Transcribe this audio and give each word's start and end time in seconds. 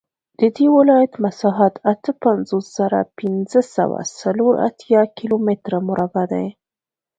د 0.39 0.41
دې 0.55 0.67
ولایت 0.77 1.13
مساحت 1.25 1.73
اته 1.91 2.11
پنځوس 2.23 2.65
زره 2.77 2.99
پنځه 3.19 3.59
سوه 3.75 3.99
څلور 4.19 4.53
اتیا 4.67 5.01
کیلومتره 5.17 5.77
مربع 5.89 6.23
دی 6.33 6.47